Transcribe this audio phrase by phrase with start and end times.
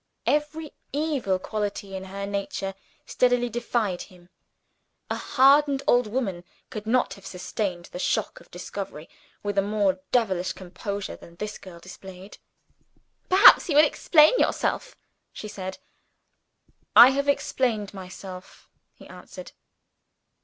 [0.25, 2.73] Every evil quality in her nature
[3.05, 4.29] steadily defied him.
[5.11, 9.07] A hardened old woman could not have sustained the shock of discovery
[9.43, 12.39] with a more devilish composure than this girl displayed.
[13.29, 14.95] "Perhaps you will explain yourself,"
[15.31, 15.77] she said.
[16.95, 19.51] "I have explained myself," he answered.